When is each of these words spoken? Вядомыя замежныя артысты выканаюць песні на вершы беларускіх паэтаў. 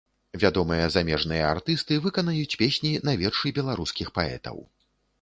Вядомыя 0.43 0.85
замежныя 0.95 1.43
артысты 1.57 1.99
выканаюць 2.07 2.57
песні 2.65 2.97
на 3.11 3.17
вершы 3.23 3.57
беларускіх 3.63 4.07
паэтаў. 4.21 4.57